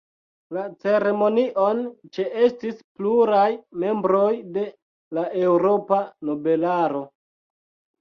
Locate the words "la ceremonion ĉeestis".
0.55-2.81